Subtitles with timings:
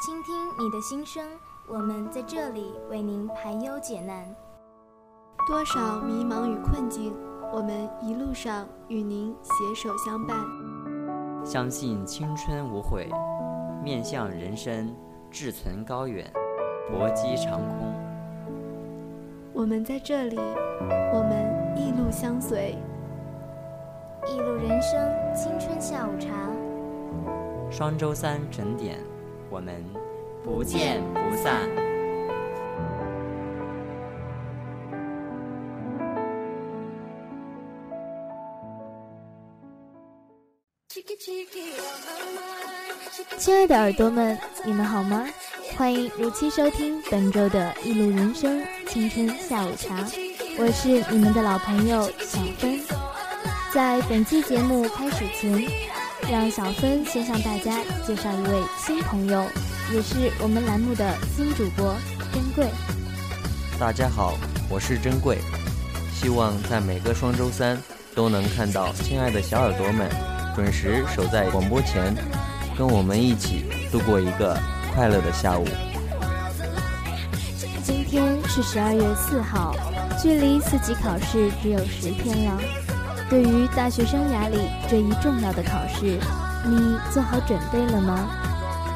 [0.00, 1.26] 倾听你的心声，
[1.66, 4.24] 我们在这里为您排忧解难。
[5.48, 7.12] 多少迷茫与困境，
[7.52, 10.38] 我们一路上与您携手相伴。
[11.44, 13.10] 相信青春无悔，
[13.82, 14.94] 面向人生，
[15.32, 16.32] 志存高远，
[16.92, 17.92] 搏击长空。
[19.52, 20.38] 我们在这里，
[21.12, 22.78] 我们一路相随。
[24.28, 26.30] 一路人生，青春下午茶。
[27.68, 29.00] 双周三整点。
[29.50, 29.82] 我们
[30.44, 31.68] 不见不散。
[43.38, 45.26] 亲爱的耳朵们，你们好吗？
[45.76, 50.02] 欢迎如期收听本周的《一路人生青春下午茶》，
[50.58, 52.80] 我是你们的老朋友小芬。
[53.72, 55.97] 在本期节目开始前。
[56.30, 59.42] 让小芬先向大家介绍一位新朋友，
[59.90, 61.96] 也是我们栏目的新主播
[62.34, 62.66] 珍贵。
[63.80, 64.34] 大家好，
[64.68, 65.38] 我是珍贵，
[66.12, 67.78] 希望在每个双周三
[68.14, 70.06] 都能看到亲爱的小耳朵们
[70.54, 72.14] 准时守在广播前，
[72.76, 74.54] 跟我们一起度过一个
[74.94, 75.66] 快乐的下午。
[77.82, 79.74] 今天是十二月四号，
[80.22, 82.60] 距离四级考试只有十天了。
[83.30, 84.56] 对于大学生涯里
[84.88, 86.18] 这一重要的考试，
[86.66, 88.26] 你做好准备了吗？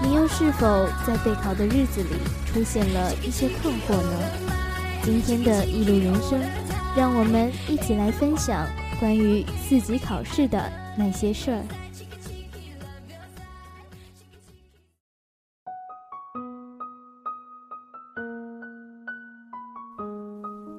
[0.03, 2.17] 你又是否在备考的日子里
[2.47, 4.19] 出现了一些困惑呢？
[5.03, 6.41] 今天的一路人生，
[6.97, 8.67] 让我们一起来分享
[8.99, 11.63] 关于四级考试的那些事儿。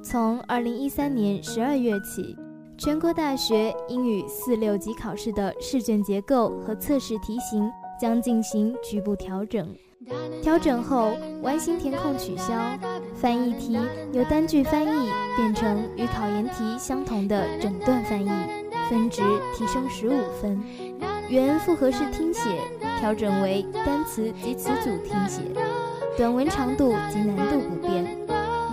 [0.04, 2.36] 从二零一三年十二月起。
[2.84, 9.74] 全国大学英语四六级考试的试卷结构和测试题型将进行局部调整。
[10.42, 12.52] 调整后，完形填空取消，
[13.16, 13.80] 翻译题
[14.12, 18.30] 由单句翻译变成与考研题相同的整段翻译，
[18.90, 19.22] 分值
[19.56, 20.62] 提升十五分。
[21.30, 22.60] 原复合式听写
[23.00, 25.44] 调整为单词及词组听写，
[26.18, 28.06] 短文长度及难度不变，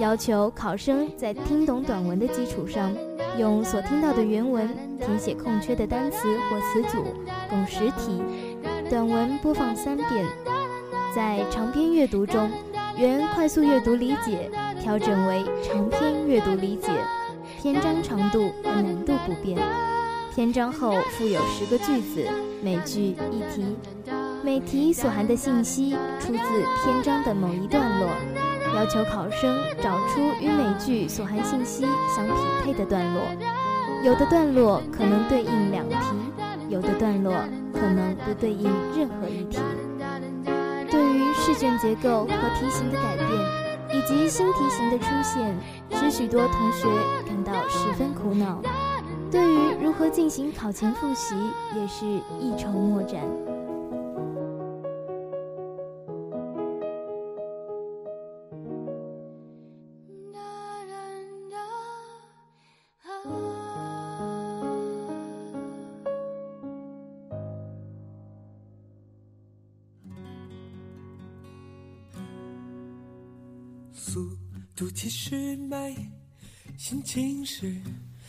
[0.00, 2.92] 要求考生在听懂短文的基础上。
[3.40, 4.68] 用所听到的原文
[4.98, 6.18] 填写空缺的单词
[6.50, 7.02] 或词组，
[7.48, 8.22] 共十题。
[8.90, 10.26] 短文播放三遍。
[11.16, 12.50] 在长篇阅读中，
[12.98, 14.50] 原快速阅读理解
[14.82, 16.90] 调整为长篇阅读理解，
[17.62, 19.58] 篇章长度和难度不变。
[20.34, 22.28] 篇章后附有十个句子，
[22.62, 23.74] 每句一题，
[24.44, 26.38] 每题所含的信息出自
[26.84, 28.39] 篇章的某一段落。
[28.74, 32.32] 要求考生找出与每句所含信息相匹
[32.64, 33.22] 配的段落，
[34.04, 35.96] 有的段落可能对应两题，
[36.68, 37.34] 有的段落
[37.72, 39.58] 可能不对应任何一题。
[40.90, 45.56] 对于试卷结构和题型的改变，以及新题型的出现，
[45.90, 46.88] 使许多同学
[47.26, 48.60] 感到十分苦恼。
[49.30, 51.34] 对于如何进行考前复习，
[51.76, 52.06] 也是
[52.40, 53.20] 一筹莫展。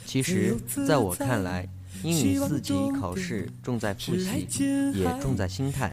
[0.05, 1.67] 其实，在我看来，
[2.03, 4.47] 英语四级考试重在复习，
[4.93, 5.91] 也重在心态。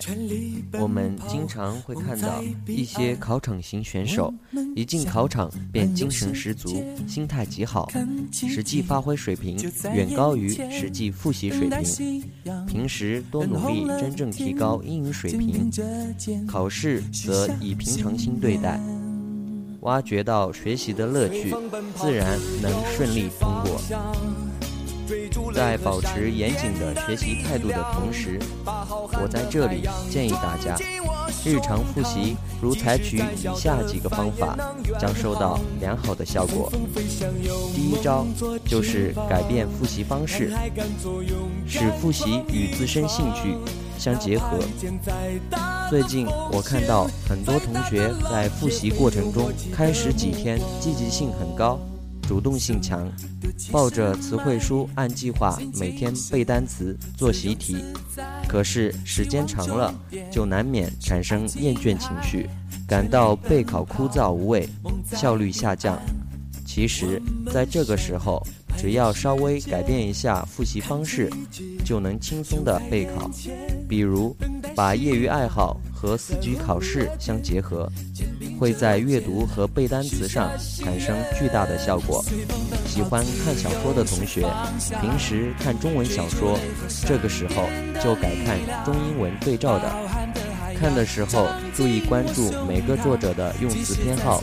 [0.81, 4.33] 我们经常会看到一些考场型选手，
[4.75, 7.89] 一进考场便精神十足，心态极好，
[8.33, 9.57] 实际发挥水平
[9.95, 12.25] 远高于实际复习水平。
[12.67, 15.71] 平时多努力，真正提高英语水平，
[16.47, 18.81] 考试则以平常心对待。
[19.89, 21.51] 挖掘到学习的乐趣，
[21.97, 23.81] 自然能顺利通过。
[25.55, 30.77] 在保持严谨的学习态度的同时，我在这里建议大家，
[31.43, 34.59] 日常复习如采取以下几个方法，
[35.01, 36.71] 将收到良好的效果。
[37.75, 38.27] 第一招
[38.67, 40.53] 就是改变复习方式，
[41.67, 43.57] 使复习与自身兴趣
[43.99, 44.59] 相结合。
[45.89, 51.81] 最近我看到很多同学在复习过程中，开始几天积极性很高，
[52.23, 53.11] 主动性强，
[53.73, 57.77] 抱着词汇书按计划每天背单词、做习题。
[58.47, 59.95] 可是时间长了，
[60.31, 62.47] 就难免产生厌倦情绪，
[62.87, 64.69] 感到备考枯燥无味，
[65.13, 65.99] 效率下降。
[66.67, 67.21] 其实，
[67.51, 68.47] 在这个时候，
[68.77, 71.31] 只要稍微改变一下复习方式，
[71.83, 73.31] 就能轻松的备考。
[73.89, 74.37] 比如，
[74.79, 77.91] 把业余爱好和四级考试相结合，
[78.61, 82.25] 会在阅读和背单词上产生巨大的效果。
[82.87, 84.49] 喜欢看小说的同学，
[85.01, 86.57] 平时看中文小说，
[87.05, 87.65] 这个时候
[88.01, 89.93] 就改看中英文对照的。
[90.79, 94.41] 看的时候注意关注每个作者的用词偏好，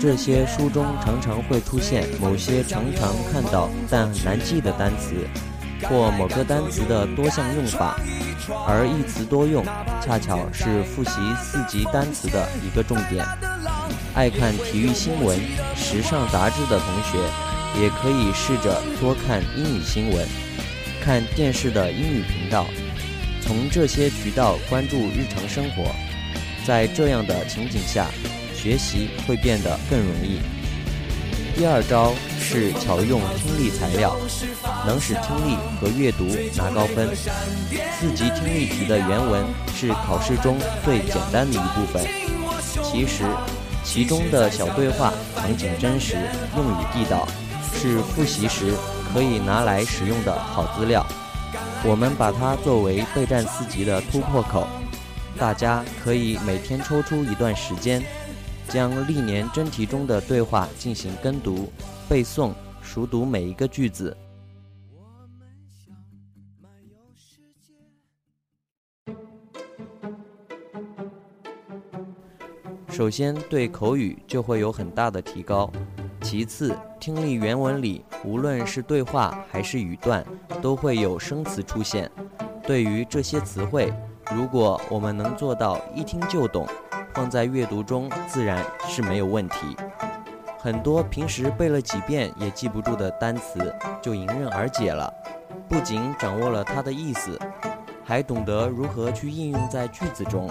[0.00, 5.28] 这些书中常常会出现某些常常看到但难记的单词，
[5.82, 7.98] 或某个单词的多项用法。
[8.66, 9.64] 而一词多用，
[10.00, 11.10] 恰巧是复习
[11.42, 13.24] 四级单词的一个重点。
[14.14, 15.38] 爱看体育新闻、
[15.76, 17.18] 时尚杂志的同学，
[17.80, 20.26] 也可以试着多看英语新闻，
[21.02, 22.66] 看电视的英语频道，
[23.42, 25.94] 从这些渠道关注日常生活。
[26.66, 28.06] 在这样的情景下，
[28.54, 30.40] 学习会变得更容易。
[31.58, 34.14] 第二招是巧用听力材料，
[34.86, 36.24] 能使听力和阅读
[36.56, 37.08] 拿高分。
[37.16, 39.44] 四级听力题的原文
[39.74, 42.06] 是考试中最简单的一部分，
[42.84, 43.24] 其实
[43.82, 46.14] 其中的小对话场景真实，
[46.56, 47.26] 用语地道，
[47.74, 48.72] 是复习时
[49.12, 51.04] 可以拿来使用的好资料。
[51.82, 54.64] 我们把它作为备战四级的突破口，
[55.36, 58.00] 大家可以每天抽出一段时间。
[58.68, 61.72] 将历年真题中的对话进行跟读、
[62.08, 64.14] 背诵、熟读每一个句子。
[72.90, 75.70] 首先，对口语就会有很大的提高。
[76.20, 80.26] 其次，听力原文里无论是对话还是语段，
[80.60, 82.10] 都会有生词出现。
[82.64, 83.90] 对于这些词汇，
[84.34, 86.68] 如果我们能做到一听就懂。
[87.18, 89.76] 放在阅读中自然是没有问题。
[90.56, 95.12] 很多平时背了几遍也记不住的单词就迎刃而解了，
[95.68, 97.36] 不仅掌握了它的意思，
[98.04, 100.48] 还懂得如何去应用在句子中，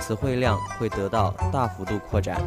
[0.00, 2.42] 词汇量会得到大幅度扩展。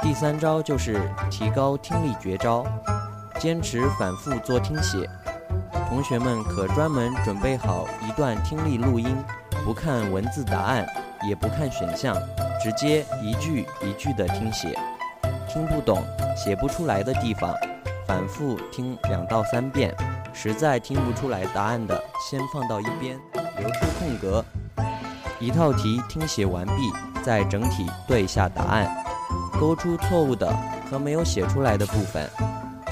[0.00, 1.00] 第三招就是
[1.30, 2.66] 提高听力绝招，
[3.38, 5.08] 坚持反复做听写。
[5.88, 9.16] 同学们可专门准备好一段听力录音，
[9.64, 10.84] 不看文字答案。
[11.26, 12.16] 也不看选项，
[12.62, 14.78] 直接一句一句的听写。
[15.48, 16.02] 听不懂、
[16.36, 17.54] 写不出来的地方，
[18.06, 19.94] 反复听两到三遍。
[20.32, 23.16] 实在听不出来答案的，先放到一边，
[23.56, 24.44] 留出空格。
[25.38, 26.92] 一套题听写完毕，
[27.22, 28.92] 再整体对一下答案，
[29.60, 30.52] 勾出错误的
[30.90, 32.28] 和没有写出来的部分。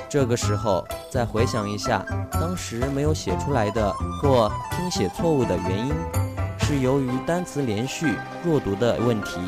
[0.09, 3.91] 这个时候再回想一下当时没有写出来的
[4.21, 6.22] 或听写错误的原因。
[6.63, 8.15] 是由于单词连续
[8.45, 9.41] 弱读的问题，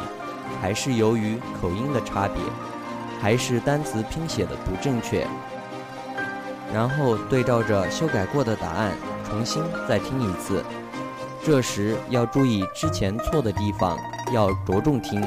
[0.61, 2.43] 还是由于口音的差别，
[3.21, 5.25] 还是单词拼写的不正确？
[6.73, 8.93] 然后对照着修改过的答案
[9.25, 10.63] 重新再听一次。
[11.43, 13.97] 这时要注意之前错的地方，
[14.33, 15.23] 要着重听。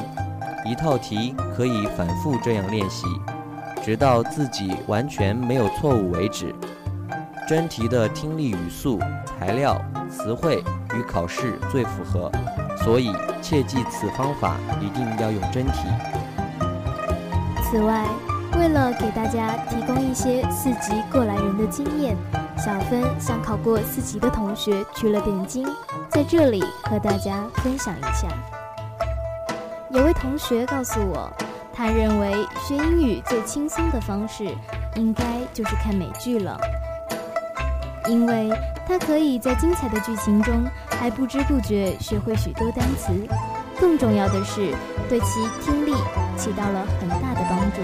[0.66, 3.08] 一套题可以反复这样练习，
[3.82, 6.54] 直到自己完全没有错误为止。
[7.48, 10.62] 真题的听力语速、材料、词汇。
[10.98, 12.32] 与考试最符合，
[12.78, 15.88] 所以切记此方法一定要用真题。
[17.64, 18.06] 此外，
[18.58, 22.16] 为了给大家提供一些四级过来人的经验，
[22.58, 25.68] 小芬向考过四级的同学取了点经，
[26.10, 28.28] 在这里和大家分享一下。
[29.92, 31.32] 有位同学告诉我，
[31.74, 34.46] 他认为学英语最轻松的方式，
[34.96, 36.60] 应该就是看美剧了，
[38.10, 38.50] 因为。
[38.88, 43.12] 他可以在精彩的剧情中还不知不觉学会许多单词，
[43.80, 44.74] 更重要的是
[45.10, 45.94] 对其听力
[46.38, 47.82] 起到了很大的帮助。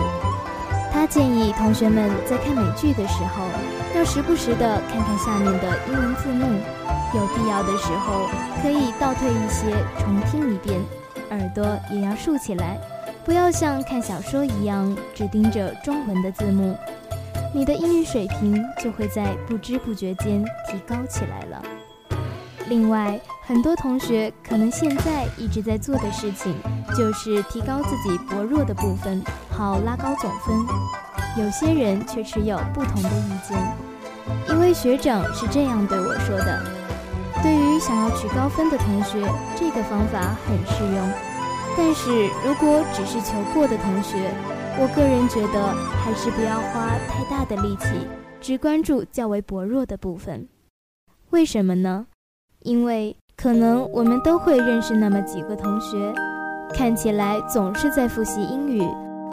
[0.94, 3.44] 他建议同学们在看美剧的时候，
[3.96, 6.46] 要时不时地看看下面的英文字幕，
[7.14, 8.30] 有必要的时候
[8.62, 10.80] 可以倒退一些重听一遍，
[11.32, 12.80] 耳朵也要竖起来，
[13.26, 16.78] 不要像看小说一样只盯着中文的字幕。
[17.56, 21.62] 你的英语水平就会在不知不觉间提高起来了。
[22.68, 26.56] 另外，很多同学可能现在一直在做的事情，
[26.98, 30.66] 就是提高自己薄弱的部分，好拉高总分。
[31.38, 33.58] 有些人却持有不同的意见。
[34.50, 36.60] 一位学长是这样对我说的
[37.44, 39.22] ：“对于想要取高分的同学，
[39.56, 41.08] 这个方法很适用；
[41.78, 44.32] 但是如果只是求过的同学，”
[44.80, 45.68] 我个人觉得，
[46.03, 48.08] 还是不要花太大的力气，
[48.42, 50.48] 只关注较为薄弱的部分。
[51.30, 52.08] 为什么呢？
[52.63, 56.12] 因为可能我们都会认识那么几个同学，
[56.74, 58.82] 看起来总是在复习英语，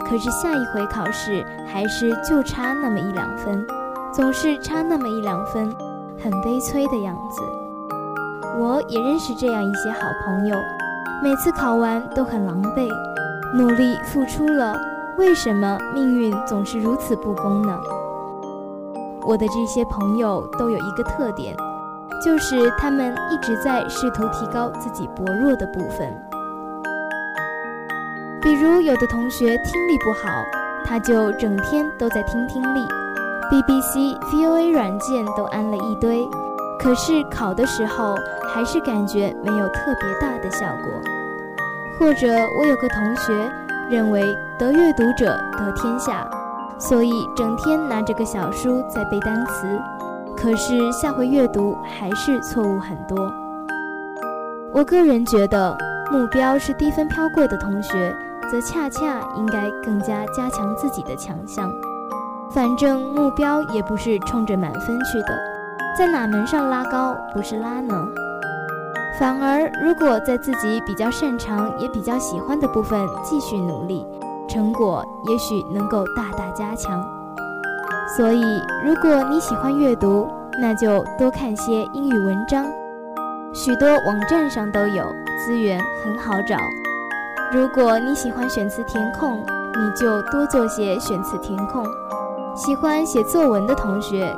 [0.05, 3.65] 可是下一回考试还是就差那么一两分，
[4.13, 5.69] 总是差那么一两分，
[6.19, 7.41] 很悲催的样子。
[8.59, 10.55] 我也认识这样一些好朋友，
[11.23, 12.87] 每次考完都很狼狈，
[13.55, 14.77] 努力付出了，
[15.17, 17.79] 为什么命运总是如此不公呢？
[19.23, 21.55] 我的这些朋友都有一个特点，
[22.23, 26.11] 就是他们一直在试图提高自己薄弱的部分。
[28.41, 30.43] 比如，有的同学听力不好，
[30.85, 32.87] 他就整天都在听听力
[33.51, 36.27] ，BBC、VOA 软件都安了一堆，
[36.79, 38.15] 可是考的时候
[38.47, 40.91] 还是感觉没有特别大的效果。
[41.99, 42.27] 或者，
[42.59, 43.51] 我有个同学
[43.91, 44.23] 认为
[44.57, 46.25] 得阅读者得天下。
[46.79, 49.79] 所以整天拿着个小书在背单词，
[50.35, 53.31] 可是下回阅读还是错误很多。
[54.73, 55.77] 我个人觉得，
[56.11, 58.15] 目标是低分飘过的同学，
[58.49, 61.71] 则恰恰应该更加加强自己的强项。
[62.51, 65.39] 反正目标也不是冲着满分去的，
[65.95, 67.93] 在哪门上拉高不是拉呢？
[69.19, 74.05] 反而如果在自己比较擅长也比较喜欢的部分继续努力。
[74.47, 77.01] 成果也许能够大大加强，
[78.17, 78.43] 所以
[78.83, 80.27] 如果你喜欢阅读，
[80.61, 82.65] 那就多看些英语文章，
[83.53, 85.05] 许多网站上都有
[85.45, 86.57] 资源，很好找。
[87.53, 91.85] 如果你喜欢选词填空，你就多做些选词填空。
[92.53, 94.35] 喜欢写作文的同学，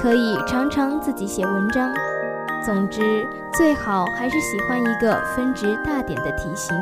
[0.00, 1.88] 可以常常自己写文章。
[2.64, 6.76] 总之，最好还是喜欢一个分值大点的题型。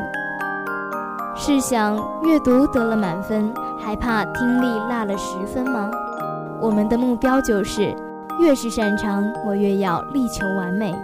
[1.37, 5.91] 试想，阅读得了满分，还怕听力落了十分吗？
[6.61, 7.95] 我们的目标就是，
[8.39, 10.95] 越是擅长，我越要力求完美。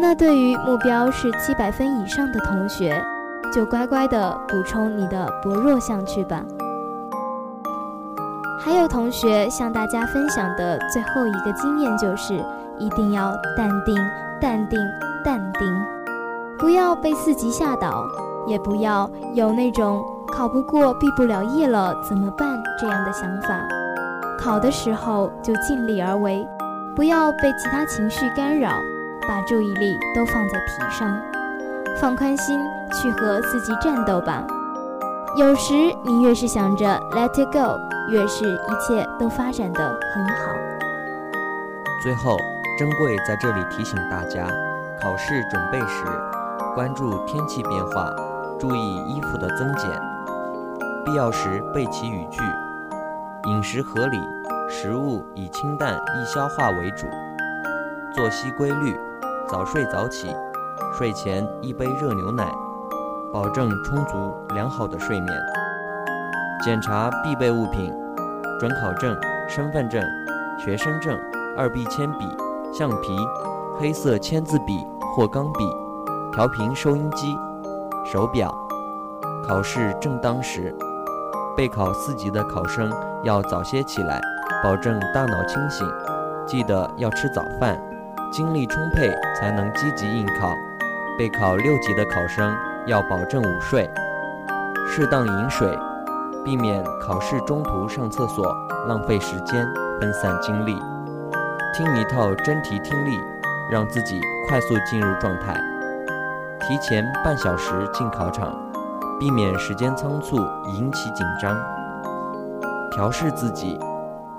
[0.00, 3.00] 那对于目标是七百分以上的同学，
[3.52, 6.42] 就乖乖的补充你的薄弱项去吧。
[8.58, 12.44] 还有同学向大家分享的最后一个经验就是，
[12.80, 13.94] 一定要淡定，
[14.40, 14.78] 淡定，
[15.22, 15.72] 淡定，
[16.58, 18.04] 不要被四级吓倒。
[18.46, 23.60] 也不要有那种考不过、毕不了业了怎么办这样的想法。
[24.38, 26.44] 考的时候就尽力而为，
[26.96, 28.70] 不要被其他情绪干扰，
[29.28, 31.14] 把注意力都放在题上，
[32.00, 32.58] 放宽心
[32.94, 34.42] 去和自己战斗吧。
[35.36, 37.78] 有时你越是想着 let it go，
[38.10, 40.50] 越是一切都发展的很好。
[42.02, 42.36] 最后，
[42.80, 44.48] 珍贵在这里提醒大家，
[45.02, 46.02] 考试准备时
[46.74, 48.10] 关注天气变化。
[48.58, 49.90] 注意衣服的增减，
[51.04, 52.40] 必要时备齐语句。
[53.50, 54.18] 饮食合理，
[54.66, 57.06] 食物以清淡易消化为主。
[58.14, 58.98] 作息规律，
[59.46, 60.34] 早睡早起，
[60.94, 62.50] 睡前一杯热牛奶，
[63.30, 65.38] 保证充足良好的睡眠。
[66.64, 67.92] 检查必备物品：
[68.58, 69.14] 准考证、
[69.46, 70.02] 身份证、
[70.58, 71.14] 学生证、
[71.58, 72.26] 二 B 铅笔、
[72.72, 73.16] 橡皮、
[73.78, 75.64] 黑色签字笔或钢笔、
[76.32, 77.36] 调频收音机。
[78.04, 78.54] 手表，
[79.46, 80.74] 考试正当时，
[81.56, 82.90] 备考四级的考生
[83.24, 84.20] 要早些起来，
[84.62, 85.86] 保证大脑清醒。
[86.46, 87.76] 记得要吃早饭，
[88.32, 90.54] 精力充沛才能积极应考。
[91.18, 92.54] 备考六级的考生
[92.86, 93.90] 要保证午睡，
[94.86, 95.76] 适当饮水，
[96.44, 99.66] 避免考试中途上厕所，浪费时间，
[100.00, 100.80] 分散精力。
[101.82, 103.18] 听一套真题听力，
[103.70, 105.58] 让自己快速进入状态。
[106.60, 108.54] 提前半小时进考场，
[109.18, 110.36] 避免时间仓促
[110.76, 111.58] 引起紧张。
[112.90, 113.80] 调试自己，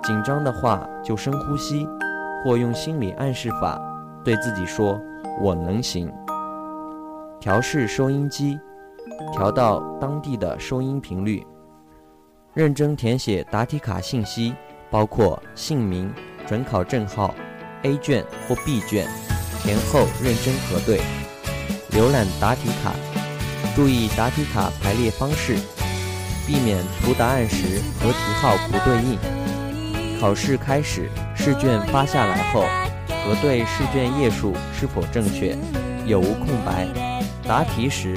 [0.04, 1.88] 紧张的话就深呼吸，
[2.44, 3.82] 或用心理暗示法
[4.24, 5.02] 对自己说
[5.42, 6.14] “我能行”。
[7.42, 8.60] 调试收音机，
[9.34, 11.44] 调到当地的收音频率。
[12.54, 14.54] 认真填写答题卡信息，
[14.92, 16.14] 包括姓名、
[16.48, 17.34] 准考证号、
[17.84, 19.08] A 卷或 B 卷，
[19.64, 21.02] 填后认真核对。
[21.92, 22.94] 浏览答题卡，
[23.76, 25.58] 注意答题卡排列方式，
[26.48, 29.18] 避免涂答案时和题号不对应。
[30.20, 32.64] 考试开始，试卷发下来后，
[33.26, 35.58] 核对试卷页数是否正确，
[36.06, 36.88] 有无空白。
[37.48, 38.16] 答题时，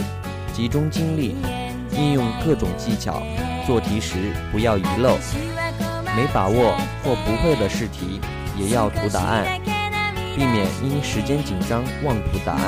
[0.53, 1.35] 集中精力，
[1.91, 3.23] 应用各种技巧，
[3.67, 4.17] 做题时
[4.53, 5.17] 不要遗漏。
[6.17, 8.21] 没把握或不会的试题，
[8.57, 9.61] 也要涂答案，
[10.37, 12.61] 避免因时间紧张忘涂答案。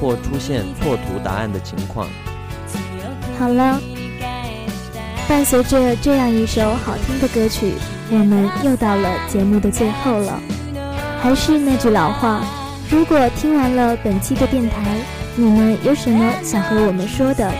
[0.00, 2.08] 或出现错涂答案的情况。
[3.38, 3.80] 好了，
[5.28, 7.74] 伴随着这样一首好听的歌曲，
[8.10, 10.40] 我们又到了节目的最后了。
[11.22, 12.42] 还是那句老话，
[12.90, 14.76] 如果听完了本期的电台，
[15.36, 17.50] 你们有什么想和我们说的，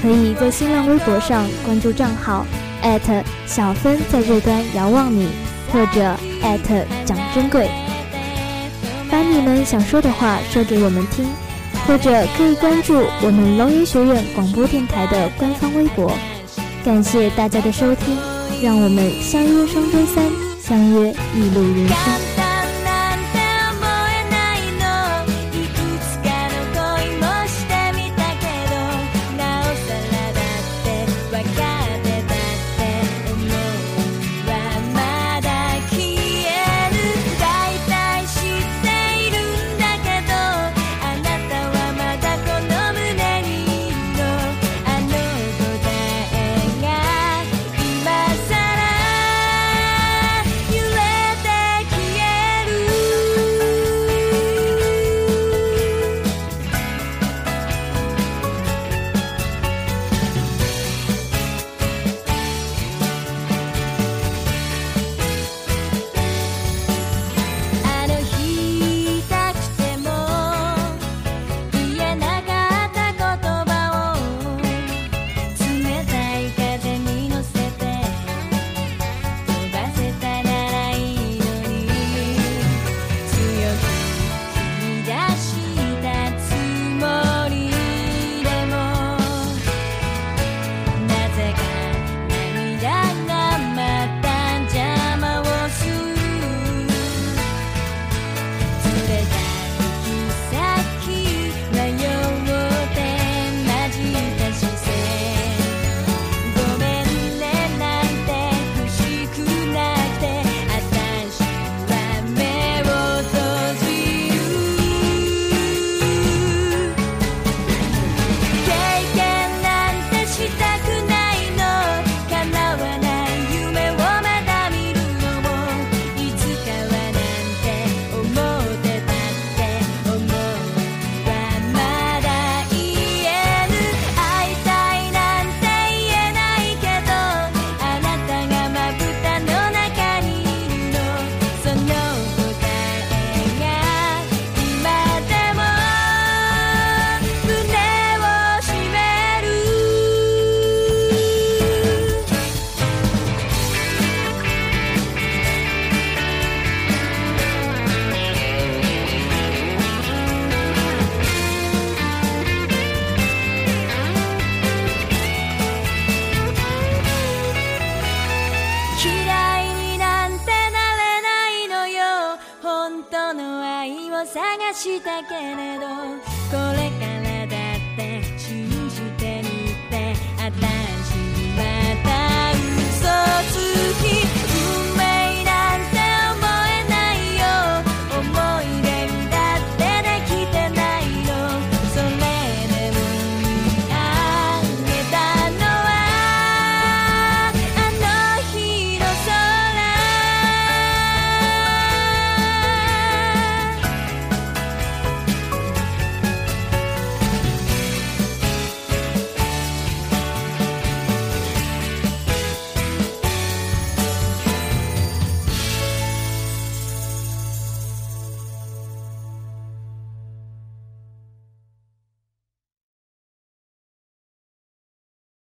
[0.00, 2.46] 可以在新浪微博上关注账号
[3.46, 5.28] 小芬在这端遥望你，
[5.72, 6.16] 或者
[7.04, 7.68] 蒋珍贵。
[9.10, 11.26] 把你们想说的话说给我们听，
[11.86, 16.12] 或者可以关注我们龙岩学院广播电台的官方微博。
[16.84, 18.16] 感谢大家的收听，
[18.62, 20.24] 让我们相约双周三，
[20.60, 22.43] 相约一路人生。